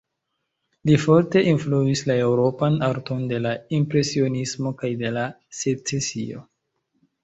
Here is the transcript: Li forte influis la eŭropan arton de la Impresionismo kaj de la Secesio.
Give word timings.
Li 0.89 0.95
forte 1.03 1.43
influis 1.51 2.01
la 2.13 2.17
eŭropan 2.23 2.81
arton 2.89 3.23
de 3.35 3.43
la 3.49 3.55
Impresionismo 3.83 4.75
kaj 4.83 4.95
de 5.07 5.17
la 5.21 5.31
Secesio. 5.63 6.49